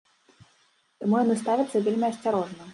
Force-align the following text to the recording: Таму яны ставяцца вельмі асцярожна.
Таму 1.03 1.21
яны 1.23 1.37
ставяцца 1.43 1.85
вельмі 1.91 2.05
асцярожна. 2.11 2.63